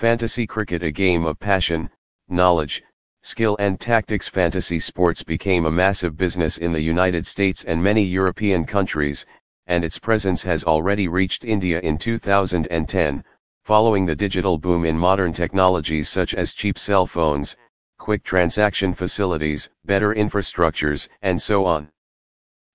Fantasy 0.00 0.46
cricket 0.46 0.82
a 0.82 0.90
game 0.90 1.26
of 1.26 1.38
passion, 1.38 1.90
knowledge, 2.26 2.82
skill 3.20 3.54
and 3.58 3.78
tactics 3.78 4.26
fantasy 4.28 4.80
sports 4.80 5.22
became 5.22 5.66
a 5.66 5.70
massive 5.70 6.16
business 6.16 6.56
in 6.56 6.72
the 6.72 6.80
United 6.80 7.26
States 7.26 7.64
and 7.64 7.82
many 7.82 8.02
European 8.02 8.64
countries, 8.64 9.26
and 9.66 9.84
its 9.84 9.98
presence 9.98 10.42
has 10.42 10.64
already 10.64 11.06
reached 11.06 11.44
India 11.44 11.80
in 11.80 11.98
2010, 11.98 13.22
following 13.62 14.06
the 14.06 14.16
digital 14.16 14.56
boom 14.56 14.86
in 14.86 14.96
modern 14.96 15.34
technologies 15.34 16.08
such 16.08 16.32
as 16.34 16.54
cheap 16.54 16.78
cell 16.78 17.06
phones, 17.06 17.54
quick 17.98 18.24
transaction 18.24 18.94
facilities, 18.94 19.68
better 19.84 20.14
infrastructures, 20.14 21.10
and 21.20 21.42
so 21.42 21.66
on. 21.66 21.90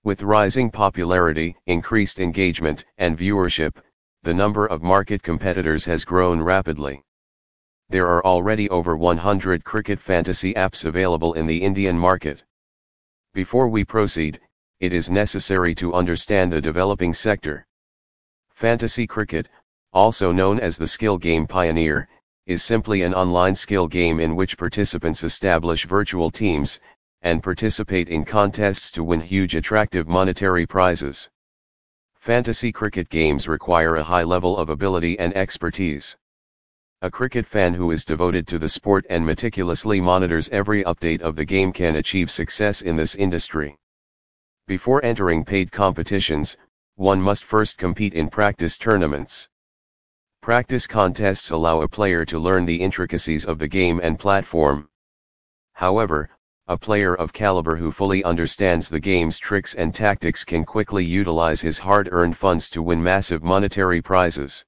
With 0.04 0.22
rising 0.22 0.70
popularity, 0.70 1.56
increased 1.66 2.20
engagement, 2.20 2.86
and 3.00 3.18
viewership, 3.18 3.78
the 4.22 4.34
number 4.36 4.68
of 4.68 4.84
market 4.84 5.24
competitors 5.24 5.86
has 5.86 6.06
grown 6.06 6.40
rapidly. 6.40 7.02
There 7.90 8.08
are 8.08 8.26
already 8.26 8.68
over 8.70 8.98
100 8.98 9.64
cricket 9.64 10.00
fantasy 10.00 10.54
apps 10.56 10.86
available 10.86 11.34
in 11.34 11.46
the 11.46 11.62
Indian 11.62 11.98
market. 11.98 12.44
Before 13.34 13.68
we 13.68 13.86
proceed, 13.86 14.40
it 14.80 14.92
is 14.92 15.10
necessary 15.10 15.76
to 15.76 15.94
understand 15.94 16.52
the 16.52 16.60
developing 16.60 17.14
sector. 17.14 17.68
Fantasy 18.50 19.06
cricket, 19.06 19.50
also 19.94 20.32
known 20.32 20.60
as 20.60 20.78
the 20.78 20.88
skill 20.88 21.18
game 21.18 21.46
Pioneer, 21.46 22.10
is 22.48 22.64
simply 22.64 23.04
an 23.04 23.14
online 23.14 23.54
skill 23.54 23.88
game 23.88 24.20
in 24.20 24.36
which 24.36 24.58
participants 24.58 25.24
establish 25.24 25.86
virtual 25.86 26.32
teams, 26.32 26.80
and 27.22 27.44
participate 27.44 28.10
in 28.10 28.26
contests 28.26 28.90
to 28.92 29.04
win 29.04 29.22
huge 29.22 29.56
attractive 29.56 30.08
monetary 30.08 30.66
prizes. 30.66 31.30
Fantasy 32.16 32.72
cricket 32.72 33.10
games 33.10 33.48
require 33.48 33.96
a 33.96 34.04
high 34.04 34.24
level 34.24 34.58
of 34.58 34.70
ability 34.70 35.18
and 35.20 35.36
expertise. 35.36 36.18
A 37.02 37.12
cricket 37.12 37.46
fan 37.46 37.74
who 37.74 37.92
is 37.92 38.04
devoted 38.04 38.48
to 38.48 38.58
the 38.58 38.70
sport 38.70 39.06
and 39.10 39.24
meticulously 39.24 40.02
monitors 40.02 40.50
every 40.50 40.84
update 40.86 41.22
of 41.22 41.36
the 41.36 41.46
game 41.46 41.72
can 41.72 41.98
achieve 41.98 42.32
success 42.32 42.82
in 42.82 42.96
this 42.96 43.14
industry. 43.14 43.76
Before 44.66 45.04
entering 45.06 45.46
paid 45.46 45.72
competitions, 45.72 46.58
one 46.96 47.22
must 47.22 47.44
first 47.44 47.78
compete 47.78 48.14
in 48.14 48.30
practice 48.30 48.78
tournaments. 48.78 49.50
Practice 50.42 50.88
contests 50.88 51.52
allow 51.52 51.82
a 51.82 51.88
player 51.88 52.26
to 52.26 52.40
learn 52.40 52.66
the 52.66 52.82
intricacies 52.82 53.46
of 53.46 53.60
the 53.60 53.68
game 53.68 54.00
and 54.02 54.18
platform. 54.18 54.90
However, 55.74 56.30
a 56.68 56.78
player 56.78 57.14
of 57.14 57.34
caliber 57.34 57.76
who 57.76 57.92
fully 57.92 58.24
understands 58.24 58.90
the 58.90 59.00
game's 59.00 59.38
tricks 59.38 59.76
and 59.76 59.94
tactics 59.94 60.44
can 60.44 60.64
quickly 60.64 61.04
utilize 61.04 61.62
his 61.62 61.78
hard-earned 61.78 62.38
funds 62.38 62.70
to 62.70 62.82
win 62.82 63.04
massive 63.04 63.44
monetary 63.44 64.02
prizes. 64.02 64.66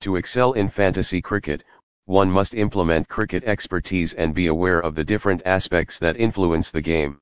To 0.00 0.16
excel 0.16 0.52
in 0.52 0.68
fantasy 0.68 1.20
cricket, 1.20 1.64
one 2.04 2.30
must 2.30 2.54
implement 2.54 3.08
cricket 3.08 3.42
expertise 3.44 4.14
and 4.14 4.34
be 4.34 4.46
aware 4.46 4.78
of 4.78 4.94
the 4.94 5.02
different 5.04 5.42
aspects 5.44 5.98
that 5.98 6.16
influence 6.16 6.70
the 6.70 6.80
game. 6.80 7.18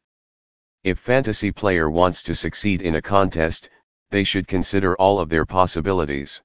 If 0.83 0.99
fantasy 0.99 1.51
player 1.51 1.89
wants 1.89 2.23
to 2.25 2.35
succeed 2.35 2.83
in 2.83 2.97
a 2.97 3.01
contest, 3.01 3.71
they 4.11 4.25
should 4.25 4.47
consider 4.47 4.95
all 4.97 5.19
of 5.19 5.31
their 5.31 5.47
possibilities. 5.47 6.43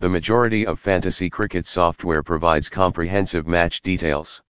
The 0.00 0.10
majority 0.10 0.66
of 0.66 0.78
fantasy 0.78 1.30
cricket 1.30 1.66
software 1.66 2.22
provides 2.22 2.68
comprehensive 2.68 3.46
match 3.46 3.80
details. 3.80 4.42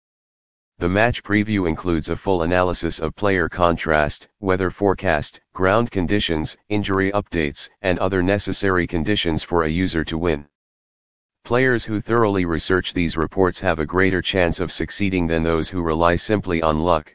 The 0.78 0.88
match 0.88 1.22
preview 1.22 1.68
includes 1.68 2.08
a 2.08 2.16
full 2.16 2.42
analysis 2.42 2.98
of 2.98 3.14
player 3.14 3.48
contrast, 3.48 4.28
weather 4.40 4.70
forecast, 4.70 5.40
ground 5.52 5.92
conditions, 5.92 6.56
injury 6.68 7.12
updates, 7.12 7.70
and 7.82 7.98
other 8.00 8.22
necessary 8.24 8.88
conditions 8.88 9.44
for 9.44 9.62
a 9.62 9.68
user 9.68 10.04
to 10.04 10.18
win. 10.18 10.48
Players 11.46 11.84
who 11.84 12.00
thoroughly 12.00 12.44
research 12.44 12.92
these 12.92 13.16
reports 13.16 13.60
have 13.60 13.78
a 13.78 13.86
greater 13.86 14.20
chance 14.20 14.58
of 14.58 14.72
succeeding 14.72 15.28
than 15.28 15.44
those 15.44 15.68
who 15.68 15.80
rely 15.80 16.16
simply 16.16 16.60
on 16.60 16.80
luck. 16.80 17.14